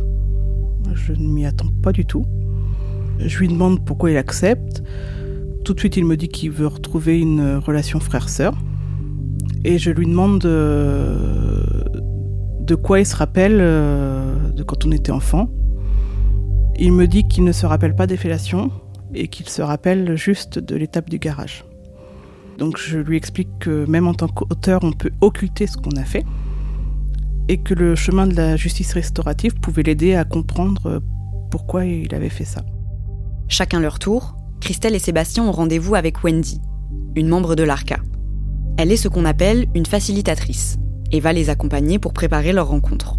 je 0.94 1.14
ne 1.14 1.28
m'y 1.28 1.46
attends 1.46 1.72
pas 1.84 1.92
du 1.92 2.06
tout. 2.06 2.26
Je 3.20 3.40
lui 3.40 3.48
demande 3.48 3.86
pourquoi 3.86 4.12
il 4.12 4.18
accepte. 4.18 4.84
Tout 5.64 5.74
de 5.74 5.80
suite 5.80 5.96
il 5.98 6.06
me 6.06 6.16
dit 6.18 6.30
qu'il 6.30 6.52
veut 6.52 6.68
retrouver 6.68 7.20
une 7.20 7.58
relation 7.58 8.00
frère-sœur. 8.00 8.56
Et 9.64 9.80
je 9.80 9.92
lui 9.92 10.06
demande 10.06 10.40
de, 10.40 11.64
quoi 12.76 13.00
il 13.00 13.06
se 13.06 13.16
rappelle 13.16 13.58
euh, 13.60 14.50
de 14.52 14.64
quand 14.64 14.86
on 14.86 14.92
était 14.92 15.12
enfant. 15.12 15.50
Il 16.78 16.92
me 16.92 17.08
dit 17.08 17.28
qu'il 17.28 17.44
ne 17.44 17.52
se 17.52 17.66
rappelle 17.66 17.96
pas 17.96 18.08
des 18.08 18.18
fellations 18.18 18.70
et 19.14 19.28
qu'il 19.28 19.48
se 19.48 19.62
rappelle 19.62 20.16
juste 20.18 20.60
de 20.60 20.76
l'étape 20.76 21.10
du 21.10 21.20
garage. 21.20 21.64
Donc 22.58 22.78
je 22.78 22.98
lui 22.98 23.18
explique 23.18 23.50
que 23.60 23.86
même 23.86 24.08
en 24.08 24.14
tant 24.14 24.28
qu'auteur, 24.28 24.82
on 24.84 24.92
peut 24.92 25.12
occulter 25.22 25.68
ce 25.68 25.78
qu'on 25.78 25.96
a 25.98 26.04
fait 26.04 26.26
et 27.48 27.58
que 27.58 27.74
le 27.74 27.96
chemin 27.96 28.28
de 28.28 28.36
la 28.36 28.56
justice 28.56 28.94
restaurative 28.94 29.56
pouvait 29.56 29.84
l'aider 29.84 30.16
à 30.16 30.26
comprendre 30.26 31.02
pourquoi 31.52 31.86
il 31.86 32.14
avait 32.14 32.30
fait 32.30 32.46
ça. 32.46 32.64
Chacun 33.48 33.80
leur 33.80 34.00
tour, 34.00 34.36
Christelle 34.60 34.96
et 34.96 35.00
Sébastien 35.00 35.46
ont 35.46 35.52
rendez-vous 35.52 35.96
avec 35.96 36.24
Wendy, 36.24 36.60
une 37.16 37.28
membre 37.28 37.56
de 37.56 37.64
l'ARCA. 37.64 38.00
Elle 38.78 38.92
est 38.92 38.98
ce 38.98 39.08
qu'on 39.08 39.26
appelle 39.26 39.68
une 39.76 39.86
facilitatrice 39.86 40.78
et 41.12 41.20
va 41.20 41.32
les 41.32 41.50
accompagner 41.50 42.00
pour 42.00 42.14
préparer 42.14 42.52
leur 42.52 42.68
rencontre. 42.68 43.18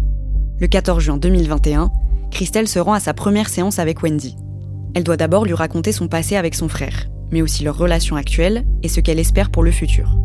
Le 0.59 0.67
14 0.67 1.01
juin 1.01 1.17
2021, 1.17 1.91
Christelle 2.31 2.67
se 2.67 2.79
rend 2.79 2.93
à 2.93 2.99
sa 2.99 3.13
première 3.13 3.49
séance 3.49 3.79
avec 3.79 4.03
Wendy. 4.03 4.35
Elle 4.93 5.03
doit 5.03 5.17
d'abord 5.17 5.45
lui 5.45 5.53
raconter 5.53 5.91
son 5.91 6.07
passé 6.07 6.35
avec 6.35 6.55
son 6.55 6.69
frère, 6.69 7.07
mais 7.31 7.41
aussi 7.41 7.63
leur 7.63 7.77
relation 7.77 8.15
actuelle 8.15 8.65
et 8.83 8.87
ce 8.87 8.99
qu'elle 8.99 9.19
espère 9.19 9.51
pour 9.51 9.63
le 9.63 9.71
futur. 9.71 10.17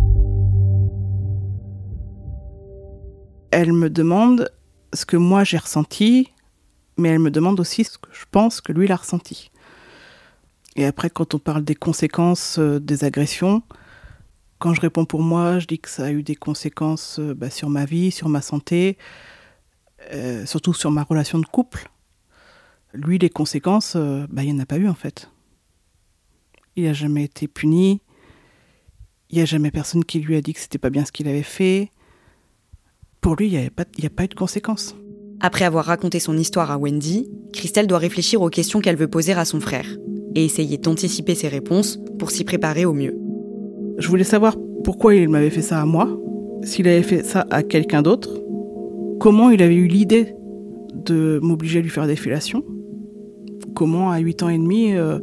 Elle 3.50 3.72
me 3.72 3.90
demande 3.90 4.50
ce 4.94 5.04
que 5.04 5.16
moi 5.16 5.44
j'ai 5.44 5.58
ressenti, 5.58 6.30
mais 6.96 7.10
elle 7.10 7.18
me 7.18 7.30
demande 7.30 7.60
aussi 7.60 7.84
ce 7.84 7.98
que 7.98 8.10
je 8.12 8.24
pense 8.30 8.60
que 8.60 8.72
lui 8.72 8.86
l'a 8.86 8.96
ressenti. 8.96 9.50
Et 10.76 10.86
après, 10.86 11.10
quand 11.10 11.34
on 11.34 11.38
parle 11.38 11.64
des 11.64 11.74
conséquences 11.74 12.58
euh, 12.58 12.80
des 12.80 13.04
agressions, 13.04 13.62
quand 14.58 14.74
je 14.74 14.80
réponds 14.80 15.04
pour 15.04 15.22
moi, 15.22 15.58
je 15.58 15.66
dis 15.66 15.78
que 15.78 15.90
ça 15.90 16.04
a 16.04 16.10
eu 16.12 16.22
des 16.22 16.36
conséquences 16.36 17.18
euh, 17.18 17.34
bah, 17.34 17.50
sur 17.50 17.68
ma 17.68 17.84
vie, 17.84 18.10
sur 18.10 18.28
ma 18.28 18.40
santé, 18.40 18.96
euh, 20.12 20.46
surtout 20.46 20.74
sur 20.74 20.90
ma 20.90 21.02
relation 21.02 21.38
de 21.38 21.46
couple. 21.46 21.88
Lui, 22.94 23.18
les 23.18 23.30
conséquences, 23.30 23.94
euh, 23.96 24.26
bah, 24.28 24.42
il 24.42 24.52
n'y 24.52 24.60
en 24.60 24.62
a 24.62 24.66
pas 24.66 24.78
eu 24.78 24.88
en 24.88 24.94
fait. 24.94 25.30
Il 26.76 26.84
n'a 26.84 26.92
jamais 26.92 27.24
été 27.24 27.48
puni. 27.48 28.00
Il 29.30 29.36
n'y 29.36 29.42
a 29.42 29.46
jamais 29.46 29.70
personne 29.70 30.04
qui 30.04 30.20
lui 30.20 30.36
a 30.36 30.42
dit 30.42 30.52
que 30.52 30.60
c'était 30.60 30.78
pas 30.78 30.90
bien 30.90 31.04
ce 31.04 31.12
qu'il 31.12 31.28
avait 31.28 31.42
fait. 31.42 31.90
Pour 33.20 33.36
lui, 33.36 33.48
il 33.48 33.58
n'y 33.58 33.66
a, 33.66 33.70
pas, 33.70 33.84
a 33.84 34.10
pas 34.10 34.24
eu 34.24 34.28
de 34.28 34.34
conséquences. 34.34 34.94
Après 35.40 35.64
avoir 35.64 35.86
raconté 35.86 36.20
son 36.20 36.36
histoire 36.36 36.70
à 36.70 36.78
Wendy, 36.78 37.28
Christelle 37.52 37.86
doit 37.86 37.98
réfléchir 37.98 38.42
aux 38.42 38.50
questions 38.50 38.80
qu'elle 38.80 38.96
veut 38.96 39.08
poser 39.08 39.32
à 39.32 39.44
son 39.44 39.60
frère 39.60 39.86
et 40.34 40.44
essayer 40.44 40.78
d'anticiper 40.78 41.34
ses 41.34 41.48
réponses 41.48 41.98
pour 42.18 42.30
s'y 42.30 42.44
préparer 42.44 42.84
au 42.84 42.92
mieux. 42.92 43.16
Je 43.98 44.08
voulais 44.08 44.24
savoir 44.24 44.56
pourquoi 44.84 45.14
il 45.14 45.28
m'avait 45.28 45.50
fait 45.50 45.62
ça 45.62 45.80
à 45.80 45.84
moi, 45.84 46.08
s'il 46.62 46.88
avait 46.88 47.02
fait 47.02 47.24
ça 47.24 47.46
à 47.50 47.62
quelqu'un 47.62 48.02
d'autre, 48.02 48.41
comment 49.22 49.50
il 49.50 49.62
avait 49.62 49.76
eu 49.76 49.86
l'idée 49.86 50.34
de 50.94 51.38
m'obliger 51.40 51.78
à 51.78 51.82
lui 51.82 51.90
faire 51.90 52.08
des 52.08 52.16
fellations, 52.16 52.64
comment 53.72 54.10
à 54.10 54.18
8 54.18 54.42
ans 54.42 54.48
et 54.48 54.58
demi, 54.58 54.94
euh, 54.94 55.20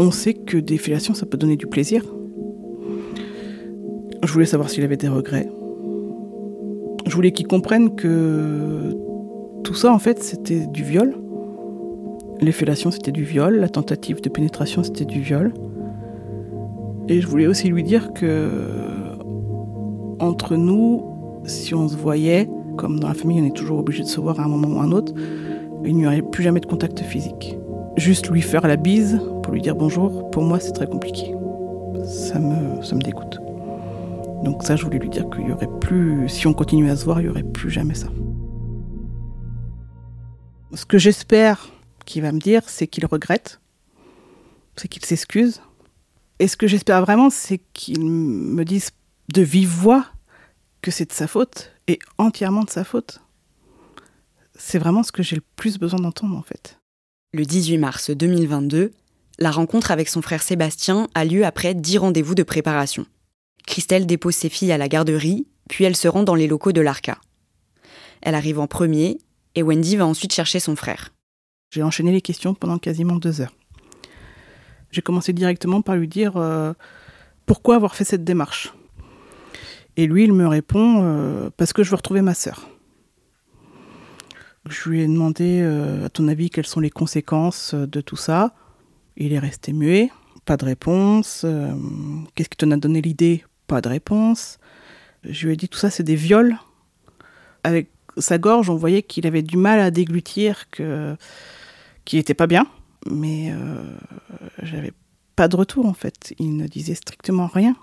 on 0.00 0.10
sait 0.10 0.34
que 0.34 0.56
des 0.56 0.78
fellations, 0.78 1.14
ça 1.14 1.26
peut 1.26 1.38
donner 1.38 1.54
du 1.54 1.68
plaisir? 1.68 2.04
Je 4.24 4.32
voulais 4.32 4.46
savoir 4.46 4.68
s'il 4.68 4.82
avait 4.82 4.96
des 4.96 5.06
regrets. 5.06 5.48
Je 7.06 7.14
voulais 7.14 7.30
qu'il 7.30 7.46
comprenne 7.46 7.94
que 7.94 8.90
tout 9.62 9.74
ça, 9.74 9.92
en 9.92 10.00
fait, 10.00 10.24
c'était 10.24 10.66
du 10.66 10.82
viol. 10.82 11.14
Les 12.40 12.50
fellations, 12.50 12.90
c'était 12.90 13.12
du 13.12 13.22
viol. 13.22 13.58
La 13.58 13.68
tentative 13.68 14.20
de 14.20 14.28
pénétration, 14.28 14.82
c'était 14.82 15.04
du 15.04 15.20
viol. 15.20 15.54
Et 17.08 17.20
je 17.20 17.28
voulais 17.28 17.46
aussi 17.46 17.68
lui 17.68 17.84
dire 17.84 18.12
que 18.12 18.48
entre 20.18 20.56
nous, 20.56 21.04
si 21.44 21.76
on 21.76 21.86
se 21.86 21.96
voyait, 21.96 22.48
comme 22.76 23.00
dans 23.00 23.08
la 23.08 23.14
famille, 23.14 23.40
on 23.40 23.46
est 23.46 23.56
toujours 23.56 23.78
obligé 23.78 24.02
de 24.02 24.08
se 24.08 24.20
voir 24.20 24.38
à 24.40 24.44
un 24.44 24.48
moment 24.48 24.68
ou 24.68 24.80
à 24.80 24.84
un 24.84 24.92
autre, 24.92 25.12
il 25.84 25.96
n'y 25.96 26.06
aurait 26.06 26.22
plus 26.22 26.42
jamais 26.44 26.60
de 26.60 26.66
contact 26.66 27.00
physique. 27.00 27.56
Juste 27.96 28.30
lui 28.30 28.42
faire 28.42 28.66
la 28.66 28.76
bise 28.76 29.20
pour 29.42 29.52
lui 29.52 29.62
dire 29.62 29.74
bonjour, 29.74 30.30
pour 30.30 30.42
moi 30.42 30.60
c'est 30.60 30.72
très 30.72 30.86
compliqué. 30.86 31.34
Ça 32.04 32.38
me, 32.38 32.82
ça 32.82 32.94
me 32.94 33.00
dégoûte. 33.00 33.38
Donc 34.44 34.62
ça, 34.62 34.76
je 34.76 34.84
voulais 34.84 34.98
lui 34.98 35.08
dire 35.08 35.28
qu'il 35.30 35.48
y 35.48 35.52
aurait 35.52 35.68
plus, 35.80 36.28
si 36.28 36.46
on 36.46 36.52
continuait 36.52 36.90
à 36.90 36.96
se 36.96 37.04
voir, 37.04 37.20
il 37.20 37.26
y 37.26 37.28
aurait 37.28 37.42
plus 37.42 37.70
jamais 37.70 37.94
ça. 37.94 38.08
Ce 40.74 40.84
que 40.84 40.98
j'espère 40.98 41.70
qu'il 42.04 42.22
va 42.22 42.32
me 42.32 42.38
dire, 42.38 42.62
c'est 42.68 42.86
qu'il 42.86 43.06
regrette, 43.06 43.60
c'est 44.76 44.88
qu'il 44.88 45.04
s'excuse, 45.04 45.62
et 46.38 46.48
ce 46.48 46.56
que 46.56 46.66
j'espère 46.66 47.00
vraiment, 47.00 47.30
c'est 47.30 47.60
qu'il 47.72 48.04
me 48.04 48.64
dise 48.64 48.90
de 49.32 49.42
vive 49.42 49.70
voix 49.70 50.04
que 50.82 50.90
c'est 50.90 51.06
de 51.06 51.12
sa 51.12 51.26
faute, 51.26 51.72
et 51.88 51.98
entièrement 52.18 52.64
de 52.64 52.70
sa 52.70 52.84
faute. 52.84 53.20
C'est 54.54 54.78
vraiment 54.78 55.02
ce 55.02 55.12
que 55.12 55.22
j'ai 55.22 55.36
le 55.36 55.42
plus 55.56 55.78
besoin 55.78 56.00
d'entendre 56.00 56.36
en 56.36 56.42
fait. 56.42 56.78
Le 57.32 57.44
18 57.44 57.78
mars 57.78 58.10
2022, 58.10 58.92
la 59.38 59.50
rencontre 59.50 59.90
avec 59.90 60.08
son 60.08 60.22
frère 60.22 60.42
Sébastien 60.42 61.08
a 61.14 61.24
lieu 61.24 61.44
après 61.44 61.74
dix 61.74 61.98
rendez-vous 61.98 62.34
de 62.34 62.42
préparation. 62.42 63.06
Christelle 63.66 64.06
dépose 64.06 64.34
ses 64.34 64.48
filles 64.48 64.72
à 64.72 64.78
la 64.78 64.88
garderie, 64.88 65.46
puis 65.68 65.84
elle 65.84 65.96
se 65.96 66.08
rend 66.08 66.22
dans 66.22 66.34
les 66.34 66.46
locaux 66.46 66.72
de 66.72 66.80
l'ARCA. 66.80 67.18
Elle 68.22 68.34
arrive 68.34 68.58
en 68.58 68.66
premier, 68.66 69.18
et 69.54 69.62
Wendy 69.62 69.96
va 69.96 70.06
ensuite 70.06 70.32
chercher 70.32 70.60
son 70.60 70.76
frère. 70.76 71.12
J'ai 71.70 71.82
enchaîné 71.82 72.12
les 72.12 72.22
questions 72.22 72.54
pendant 72.54 72.78
quasiment 72.78 73.16
deux 73.16 73.40
heures. 73.40 73.54
J'ai 74.90 75.02
commencé 75.02 75.32
directement 75.32 75.82
par 75.82 75.96
lui 75.96 76.08
dire 76.08 76.36
euh, 76.36 76.72
pourquoi 77.44 77.76
avoir 77.76 77.94
fait 77.94 78.04
cette 78.04 78.24
démarche? 78.24 78.72
Et 79.96 80.06
lui, 80.06 80.24
il 80.24 80.32
me 80.32 80.46
répond 80.46 81.00
euh, 81.02 81.50
parce 81.56 81.72
que 81.72 81.82
je 81.82 81.90
veux 81.90 81.96
retrouver 81.96 82.22
ma 82.22 82.34
sœur. 82.34 82.68
Je 84.68 84.88
lui 84.88 85.00
ai 85.00 85.06
demandé, 85.06 85.60
euh, 85.62 86.06
à 86.06 86.08
ton 86.08 86.28
avis, 86.28 86.50
quelles 86.50 86.66
sont 86.66 86.80
les 86.80 86.90
conséquences 86.90 87.74
de 87.74 88.00
tout 88.00 88.16
ça. 88.16 88.54
Il 89.16 89.32
est 89.32 89.38
resté 89.38 89.72
muet, 89.72 90.10
pas 90.44 90.56
de 90.56 90.64
réponse. 90.64 91.46
Qu'est-ce 92.34 92.48
qui 92.48 92.56
t'en 92.56 92.70
a 92.72 92.76
donné 92.76 93.00
l'idée? 93.00 93.44
Pas 93.66 93.80
de 93.80 93.88
réponse. 93.88 94.58
Je 95.24 95.46
lui 95.46 95.54
ai 95.54 95.56
dit 95.56 95.68
tout 95.68 95.78
ça, 95.78 95.88
c'est 95.88 96.02
des 96.02 96.16
viols. 96.16 96.56
Avec 97.64 97.90
sa 98.18 98.38
gorge, 98.38 98.68
on 98.68 98.76
voyait 98.76 99.02
qu'il 99.02 99.26
avait 99.26 99.42
du 99.42 99.56
mal 99.56 99.80
à 99.80 99.90
déglutir, 99.90 100.68
qu'il 100.70 101.16
n'était 102.18 102.34
pas 102.34 102.46
bien 102.46 102.66
mais 103.10 103.50
euh, 103.52 103.96
j'avais 104.62 104.92
pas 105.34 105.48
de 105.48 105.56
retour 105.56 105.86
en 105.86 105.94
fait. 105.94 106.34
Il 106.38 106.56
ne 106.56 106.66
disait 106.66 106.94
strictement 106.94 107.46
rien. 107.46 107.76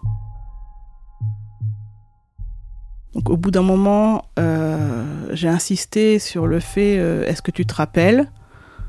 Donc 3.14 3.30
au 3.30 3.38
bout 3.38 3.52
d'un 3.52 3.62
moment, 3.62 4.26
euh, 4.40 5.30
j'ai 5.34 5.48
insisté 5.48 6.20
sur 6.20 6.48
le 6.48 6.60
fait 6.60 6.98
euh, 6.98 7.26
est-ce 7.26 7.42
que 7.42 7.52
tu 7.52 7.66
te 7.66 7.74
rappelles 7.74 8.32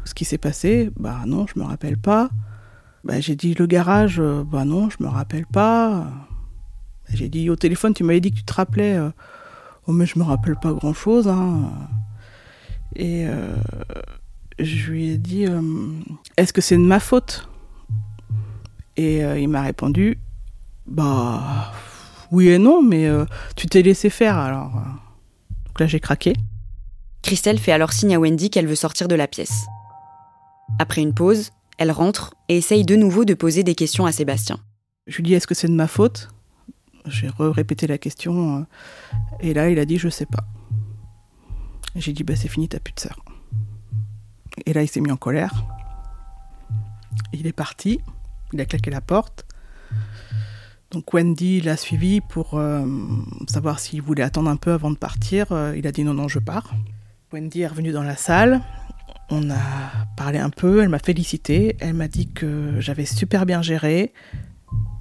ce 0.05 0.15
qui 0.15 0.25
s'est 0.25 0.39
passé? 0.39 0.91
Bah 0.99 1.23
non, 1.27 1.47
je 1.47 1.59
me 1.59 1.65
rappelle 1.65 1.99
pas. 1.99 2.31
Bah, 3.05 3.21
j'ai 3.21 3.37
dit 3.37 3.55
le 3.55 3.67
garage, 3.67 4.21
bah 4.21 4.65
non, 4.65 4.89
je 4.89 4.97
me 5.03 5.09
rappelle 5.09 5.47
pas. 5.47 6.07
J'ai 7.13 7.29
dit 7.29 7.51
au 7.51 7.57
téléphone, 7.57 7.93
tu 7.93 8.03
m'avais 8.03 8.21
dit 8.21 8.31
que 8.31 8.39
tu 8.39 8.45
te 8.45 8.55
rappelais. 8.55 8.99
oh 9.87 9.93
mais 9.93 10.07
je 10.07 10.19
me 10.19 10.25
rappelle 10.25 10.57
pas 10.57 10.73
grand 10.73 10.95
chose. 10.95 11.29
Hein. 11.29 11.71
Et 12.97 13.27
je 14.59 14.91
lui 14.91 15.11
ai 15.11 15.19
dit 15.19 15.47
euh, 15.47 15.61
Est-ce 16.37 16.53
que 16.53 16.61
c'est 16.61 16.77
de 16.77 16.83
ma 16.83 17.01
faute? 17.01 17.49
Et 18.97 19.25
euh, 19.25 19.39
il 19.39 19.49
m'a 19.49 19.63
répondu 19.63 20.19
Bah 20.87 21.73
oui 22.35 22.49
et 22.49 22.59
non, 22.59 22.83
mais 22.83 23.07
euh, 23.07 23.25
tu 23.57 23.67
t'es 23.67 23.83
laissé 23.83 24.11
faire 24.11 24.37
alors. 24.37 24.73
Donc 25.67 25.81
là 25.81 25.87
j'ai 25.87 26.01
craqué. 26.01 26.35
Christelle 27.23 27.59
fait 27.59 27.73
alors 27.73 27.93
signe 27.93 28.15
à 28.15 28.19
Wendy 28.19 28.51
qu'elle 28.51 28.67
veut 28.67 28.75
sortir 28.75 29.09
de 29.09 29.15
la 29.15 29.27
pièce. 29.27 29.65
Après 30.79 31.01
une 31.01 31.15
pause, 31.15 31.51
elle 31.79 31.91
rentre 31.91 32.35
et 32.49 32.57
essaye 32.59 32.85
de 32.85 32.97
nouveau 32.97 33.25
de 33.25 33.35
poser 33.35 33.63
des 33.63 33.75
questions 33.75 34.05
à 34.05 34.13
Sébastien. 34.13 34.59
Je 35.07 35.17
lui 35.17 35.23
dis 35.23 35.35
Est-ce 35.35 35.47
que 35.47 35.55
c'est 35.55 35.69
de 35.69 35.75
ma 35.75 35.87
faute? 35.87 36.29
J'ai 37.07 37.31
répété 37.39 37.87
la 37.87 37.99
question 37.99 38.67
et 39.41 39.53
là 39.53 39.69
il 39.71 39.79
a 39.79 39.85
dit 39.85 39.99
Je 39.99 40.09
sais 40.09 40.27
pas. 40.27 40.45
J'ai 41.95 42.13
dit 42.13 42.25
Bah 42.25 42.37
c'est 42.37 42.49
fini, 42.49 42.69
t'as 42.69 42.81
plus 42.81 42.95
de 42.95 43.01
sœur. 43.01 43.25
Et 44.67 44.73
là, 44.73 44.83
il 44.83 44.89
s'est 44.89 45.01
mis 45.01 45.11
en 45.11 45.17
colère. 45.17 45.65
Il 47.33 47.47
est 47.47 47.53
parti. 47.53 48.01
Il 48.53 48.61
a 48.61 48.65
claqué 48.65 48.91
la 48.91 49.01
porte. 49.01 49.45
Donc 50.95 51.13
Wendy 51.13 51.61
l'a 51.61 51.77
suivi 51.77 52.21
pour 52.21 52.55
euh, 52.55 52.87
savoir 53.49 53.81
s'il 53.81 54.01
voulait 54.01 54.23
attendre 54.23 54.49
un 54.49 54.55
peu 54.55 54.73
avant 54.73 54.93
de 54.93 54.97
partir. 54.97 55.51
Euh, 55.51 55.75
il 55.77 55.89
a 55.89 55.93
dit 55.93 56.05
non, 56.05 56.15
non, 56.15 56.29
je 56.29 56.39
pars. 56.39 56.73
Wendy 57.33 57.63
est 57.63 57.67
revenue 57.67 57.91
dans 57.91 58.05
la 58.05 58.17
salle. 58.17 58.61
On 59.29 59.51
a 59.51 59.57
parlé 60.17 60.39
un 60.39 60.51
peu, 60.51 60.85
elle 60.85 60.89
m'a 60.89 61.01
félicité, 61.01 61.77
elle 61.81 61.95
m'a 61.95 62.07
dit 62.07 62.29
que 62.29 62.79
j'avais 62.79 63.07
super 63.07 63.45
bien 63.45 63.61
géré, 63.61 64.13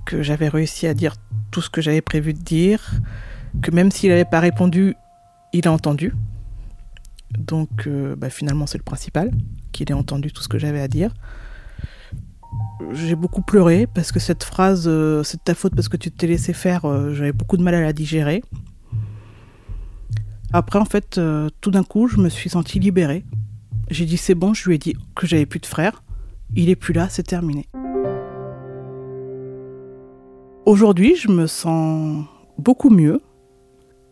que 0.07 0.23
j'avais 0.23 0.47
réussi 0.47 0.87
à 0.87 0.95
dire 0.95 1.13
tout 1.51 1.61
ce 1.61 1.69
que 1.69 1.79
j'avais 1.79 2.01
prévu 2.01 2.33
de 2.33 2.41
dire, 2.41 2.93
que 3.61 3.69
même 3.69 3.91
s'il 3.91 4.09
n'avait 4.09 4.25
pas 4.25 4.39
répondu, 4.39 4.95
il 5.51 5.67
a 5.67 5.71
entendu. 5.71 6.15
Donc 7.37 7.85
euh, 7.85 8.15
bah, 8.15 8.31
finalement 8.31 8.65
c'est 8.65 8.79
le 8.79 8.83
principal, 8.83 9.29
qu'il 9.71 9.91
ait 9.91 9.93
entendu 9.93 10.31
tout 10.31 10.41
ce 10.41 10.47
que 10.47 10.57
j'avais 10.57 10.81
à 10.81 10.87
dire. 10.87 11.13
J'ai 12.91 13.15
beaucoup 13.15 13.41
pleuré 13.41 13.87
parce 13.87 14.11
que 14.11 14.19
cette 14.19 14.43
phrase, 14.43 14.85
euh, 14.87 15.23
c'est 15.23 15.37
de 15.37 15.43
ta 15.43 15.55
faute 15.55 15.75
parce 15.75 15.89
que 15.89 15.97
tu 15.97 16.11
t'es 16.11 16.27
laissé 16.27 16.53
faire, 16.53 16.85
euh, 16.85 17.13
j'avais 17.13 17.31
beaucoup 17.31 17.57
de 17.57 17.63
mal 17.63 17.73
à 17.75 17.81
la 17.81 17.93
digérer. 17.93 18.43
Après 20.51 20.77
en 20.77 20.85
fait, 20.85 21.19
tout 21.61 21.71
d'un 21.71 21.83
coup, 21.83 22.07
je 22.07 22.17
me 22.17 22.29
suis 22.29 22.49
sentie 22.49 22.79
libérée. 22.79 23.25
J'ai 23.89 24.05
dit 24.05 24.17
c'est 24.17 24.35
bon, 24.35 24.53
je 24.53 24.69
lui 24.69 24.75
ai 24.75 24.77
dit 24.77 24.95
que 25.15 25.25
j'avais 25.25 25.47
plus 25.47 25.59
de 25.59 25.65
frère. 25.65 26.03
Il 26.55 26.69
est 26.69 26.75
plus 26.75 26.93
là, 26.93 27.07
c'est 27.09 27.23
terminé. 27.23 27.67
Aujourd'hui, 30.65 31.15
je 31.15 31.29
me 31.29 31.47
sens 31.47 32.23
beaucoup 32.57 32.89
mieux. 32.89 33.21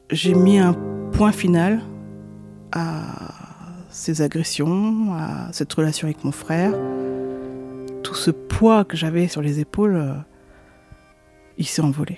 J'ai 0.10 0.34
mis 0.34 0.58
un 0.58 0.74
point 1.14 1.32
final 1.32 1.82
à 2.74 3.04
ces 3.90 4.22
agressions, 4.22 5.14
à 5.14 5.50
cette 5.54 5.72
relation 5.72 6.08
avec 6.08 6.24
mon 6.26 6.32
frère. 6.32 6.74
Tout 8.12 8.18
ce 8.18 8.32
poids 8.32 8.84
que 8.84 8.98
j'avais 8.98 9.30
sur 9.30 9.42
les 9.42 9.62
épaules, 9.62 9.96
euh, 9.96 10.16
il 11.58 11.66
s'est 11.66 11.82
envolé. 11.82 12.18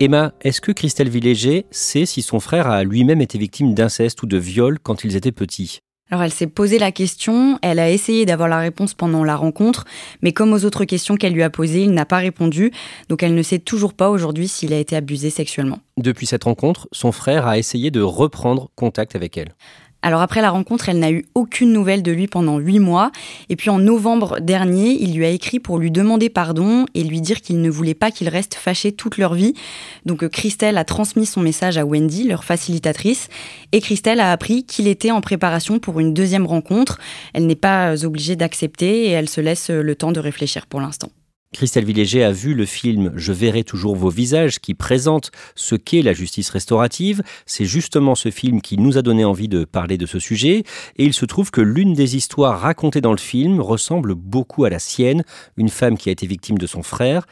Emma, 0.00 0.34
est-ce 0.40 0.60
que 0.60 0.72
Christelle 0.72 1.08
Villéger 1.08 1.66
sait 1.70 2.04
si 2.04 2.22
son 2.22 2.40
frère 2.40 2.66
a 2.66 2.82
lui-même 2.82 3.20
été 3.20 3.38
victime 3.38 3.74
d'inceste 3.74 4.24
ou 4.24 4.26
de 4.26 4.38
viol 4.38 4.80
quand 4.80 5.04
ils 5.04 5.14
étaient 5.14 5.30
petits? 5.30 5.82
Alors 6.10 6.22
elle 6.22 6.32
s'est 6.32 6.46
posé 6.46 6.78
la 6.78 6.92
question, 6.92 7.58
elle 7.62 7.78
a 7.78 7.90
essayé 7.90 8.24
d'avoir 8.26 8.48
la 8.48 8.58
réponse 8.58 8.94
pendant 8.94 9.24
la 9.24 9.36
rencontre, 9.36 9.84
mais 10.22 10.32
comme 10.32 10.52
aux 10.52 10.64
autres 10.64 10.84
questions 10.84 11.16
qu'elle 11.16 11.34
lui 11.34 11.42
a 11.42 11.50
posées, 11.50 11.82
il 11.82 11.92
n'a 11.92 12.06
pas 12.06 12.18
répondu, 12.18 12.72
donc 13.08 13.22
elle 13.22 13.34
ne 13.34 13.42
sait 13.42 13.58
toujours 13.58 13.92
pas 13.92 14.08
aujourd'hui 14.10 14.48
s'il 14.48 14.72
a 14.72 14.78
été 14.78 14.96
abusé 14.96 15.30
sexuellement. 15.30 15.80
Depuis 15.96 16.26
cette 16.26 16.44
rencontre, 16.44 16.88
son 16.92 17.12
frère 17.12 17.46
a 17.46 17.58
essayé 17.58 17.90
de 17.90 18.00
reprendre 18.00 18.70
contact 18.74 19.16
avec 19.16 19.36
elle. 19.36 19.54
Alors 20.00 20.20
après 20.20 20.40
la 20.40 20.50
rencontre, 20.50 20.88
elle 20.88 21.00
n'a 21.00 21.10
eu 21.10 21.26
aucune 21.34 21.72
nouvelle 21.72 22.04
de 22.04 22.12
lui 22.12 22.28
pendant 22.28 22.58
huit 22.58 22.78
mois. 22.78 23.10
Et 23.48 23.56
puis 23.56 23.68
en 23.68 23.78
novembre 23.78 24.38
dernier, 24.40 24.90
il 24.90 25.16
lui 25.16 25.24
a 25.26 25.30
écrit 25.30 25.58
pour 25.58 25.78
lui 25.78 25.90
demander 25.90 26.28
pardon 26.30 26.86
et 26.94 27.02
lui 27.02 27.20
dire 27.20 27.40
qu'il 27.40 27.60
ne 27.60 27.68
voulait 27.68 27.94
pas 27.94 28.12
qu'ils 28.12 28.28
restent 28.28 28.54
fâchés 28.54 28.92
toute 28.92 29.18
leur 29.18 29.34
vie. 29.34 29.54
Donc 30.06 30.22
euh, 30.22 30.28
Christelle 30.28 30.78
a 30.78 30.84
transmis 30.84 31.26
son 31.26 31.40
message 31.40 31.78
à 31.78 31.84
Wendy, 31.84 32.24
leur 32.28 32.44
facilitatrice, 32.44 33.28
et 33.72 33.80
Christelle 33.80 34.20
a 34.20 34.30
appris 34.30 34.64
qu'il 34.64 34.86
était 34.86 35.10
en 35.10 35.20
préparation 35.20 35.80
pour 35.80 35.98
une 35.98 36.14
deuxième 36.14 36.46
rencontre. 36.46 36.98
Elle 37.34 37.46
n'est 37.46 37.56
pas 37.56 37.94
euh, 37.94 38.04
obligée 38.04 38.36
d'accepter 38.36 39.06
et 39.06 39.10
elle 39.10 39.28
se 39.28 39.40
laisse 39.40 39.70
euh, 39.70 39.82
le 39.82 39.96
temps 39.96 40.12
de 40.12 40.20
réfléchir 40.20 40.66
pour 40.66 40.80
l'instant. 40.80 41.10
Christelle 41.54 41.86
Villéger 41.86 42.24
a 42.24 42.30
vu 42.30 42.54
le 42.54 42.66
film 42.66 43.12
Je 43.16 43.32
verrai 43.32 43.64
toujours 43.64 43.96
vos 43.96 44.10
visages 44.10 44.58
qui 44.58 44.74
présente 44.74 45.30
ce 45.54 45.76
qu'est 45.76 46.02
la 46.02 46.12
justice 46.12 46.50
restaurative. 46.50 47.22
C'est 47.46 47.64
justement 47.64 48.14
ce 48.14 48.30
film 48.30 48.60
qui 48.60 48.76
nous 48.76 48.98
a 48.98 49.02
donné 49.02 49.24
envie 49.24 49.48
de 49.48 49.64
parler 49.64 49.96
de 49.96 50.04
ce 50.04 50.18
sujet. 50.18 50.64
Et 50.96 51.04
il 51.04 51.14
se 51.14 51.24
trouve 51.24 51.50
que 51.50 51.62
l'une 51.62 51.94
des 51.94 52.16
histoires 52.16 52.60
racontées 52.60 53.00
dans 53.00 53.12
le 53.12 53.18
film 53.18 53.60
ressemble 53.60 54.14
beaucoup 54.14 54.64
à 54.64 54.70
la 54.70 54.78
sienne, 54.78 55.24
une 55.56 55.70
femme 55.70 55.96
qui 55.96 56.10
a 56.10 56.12
été 56.12 56.26
victime 56.26 56.58
de 56.58 56.66
son 56.66 56.82
frère. 56.82 57.26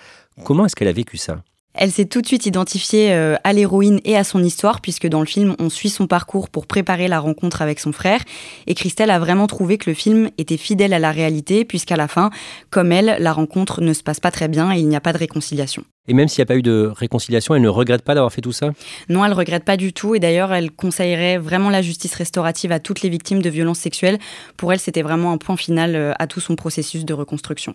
Comment 0.44 0.64
est-ce 0.64 0.76
qu'elle 0.76 0.88
a 0.88 0.92
vécu 0.92 1.18
ça? 1.18 1.42
Elle 1.76 1.90
s'est 1.90 2.06
tout 2.06 2.22
de 2.22 2.26
suite 2.26 2.46
identifiée 2.46 3.12
euh, 3.12 3.36
à 3.44 3.52
l'héroïne 3.52 4.00
et 4.04 4.16
à 4.16 4.24
son 4.24 4.42
histoire, 4.42 4.80
puisque 4.80 5.06
dans 5.06 5.20
le 5.20 5.26
film, 5.26 5.54
on 5.58 5.70
suit 5.70 5.90
son 5.90 6.06
parcours 6.06 6.48
pour 6.48 6.66
préparer 6.66 7.08
la 7.08 7.20
rencontre 7.20 7.62
avec 7.62 7.80
son 7.80 7.92
frère. 7.92 8.20
Et 8.66 8.74
Christelle 8.74 9.10
a 9.10 9.18
vraiment 9.18 9.46
trouvé 9.46 9.78
que 9.78 9.90
le 9.90 9.94
film 9.94 10.30
était 10.38 10.56
fidèle 10.56 10.92
à 10.92 10.98
la 10.98 11.12
réalité, 11.12 11.64
puisqu'à 11.64 11.96
la 11.96 12.08
fin, 12.08 12.30
comme 12.70 12.92
elle, 12.92 13.16
la 13.20 13.32
rencontre 13.32 13.80
ne 13.80 13.92
se 13.92 14.02
passe 14.02 14.20
pas 14.20 14.30
très 14.30 14.48
bien 14.48 14.72
et 14.74 14.78
il 14.78 14.88
n'y 14.88 14.96
a 14.96 15.00
pas 15.00 15.12
de 15.12 15.18
réconciliation. 15.18 15.84
Et 16.08 16.14
même 16.14 16.28
s'il 16.28 16.40
n'y 16.40 16.44
a 16.44 16.46
pas 16.46 16.56
eu 16.56 16.62
de 16.62 16.92
réconciliation, 16.94 17.54
elle 17.54 17.62
ne 17.62 17.68
regrette 17.68 18.02
pas 18.02 18.14
d'avoir 18.14 18.32
fait 18.32 18.40
tout 18.40 18.52
ça? 18.52 18.70
Non, 19.08 19.24
elle 19.24 19.32
ne 19.32 19.36
regrette 19.36 19.64
pas 19.64 19.76
du 19.76 19.92
tout. 19.92 20.14
Et 20.14 20.20
d'ailleurs, 20.20 20.52
elle 20.52 20.70
conseillerait 20.70 21.38
vraiment 21.38 21.68
la 21.68 21.82
justice 21.82 22.14
restaurative 22.14 22.70
à 22.70 22.78
toutes 22.78 23.02
les 23.02 23.08
victimes 23.08 23.42
de 23.42 23.50
violences 23.50 23.80
sexuelles. 23.80 24.18
Pour 24.56 24.72
elle, 24.72 24.78
c'était 24.78 25.02
vraiment 25.02 25.32
un 25.32 25.38
point 25.38 25.56
final 25.56 25.96
euh, 25.96 26.12
à 26.18 26.26
tout 26.28 26.40
son 26.40 26.54
processus 26.54 27.04
de 27.04 27.12
reconstruction. 27.12 27.74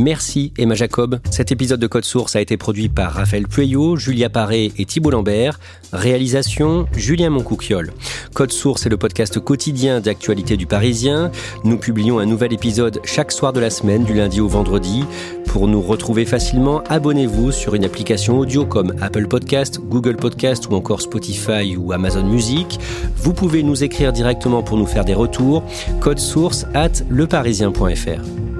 Merci 0.00 0.54
Emma 0.56 0.74
Jacob. 0.74 1.20
Cet 1.30 1.52
épisode 1.52 1.78
de 1.78 1.86
Code 1.86 2.06
Source 2.06 2.34
a 2.34 2.40
été 2.40 2.56
produit 2.56 2.88
par 2.88 3.12
Raphaël 3.12 3.46
Pueyo, 3.46 3.96
Julia 3.96 4.30
Paré 4.30 4.72
et 4.78 4.86
Thibault 4.86 5.10
Lambert. 5.10 5.60
Réalisation 5.92 6.86
Julien 6.96 7.28
Moncouquiole. 7.28 7.92
Code 8.32 8.50
Source 8.50 8.86
est 8.86 8.88
le 8.88 8.96
podcast 8.96 9.38
quotidien 9.40 10.00
d'actualité 10.00 10.56
du 10.56 10.64
Parisien. 10.64 11.30
Nous 11.64 11.76
publions 11.76 12.18
un 12.18 12.24
nouvel 12.24 12.54
épisode 12.54 12.98
chaque 13.04 13.30
soir 13.30 13.52
de 13.52 13.60
la 13.60 13.68
semaine, 13.68 14.04
du 14.04 14.14
lundi 14.14 14.40
au 14.40 14.48
vendredi. 14.48 15.04
Pour 15.44 15.68
nous 15.68 15.82
retrouver 15.82 16.24
facilement, 16.24 16.82
abonnez-vous 16.88 17.52
sur 17.52 17.74
une 17.74 17.84
application 17.84 18.38
audio 18.38 18.64
comme 18.64 18.94
Apple 19.02 19.28
Podcast, 19.28 19.80
Google 19.80 20.16
Podcast 20.16 20.66
ou 20.70 20.76
encore 20.76 21.02
Spotify 21.02 21.76
ou 21.76 21.92
Amazon 21.92 22.24
Music. 22.24 22.80
Vous 23.16 23.34
pouvez 23.34 23.62
nous 23.62 23.84
écrire 23.84 24.14
directement 24.14 24.62
pour 24.62 24.78
nous 24.78 24.86
faire 24.86 25.04
des 25.04 25.12
retours. 25.12 25.62
Code 26.00 26.18
source 26.18 26.64
at 26.72 27.04
leparisien.fr. 27.10 28.59